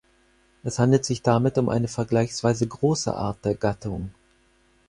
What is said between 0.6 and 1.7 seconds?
Es handelt sich damit um